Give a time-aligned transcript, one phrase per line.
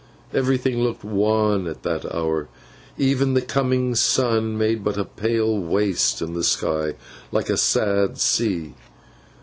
[0.33, 2.47] Everything looked wan at that hour.
[2.97, 6.95] Even the coming sun made but a pale waste in the sky,
[7.31, 8.73] like a sad sea.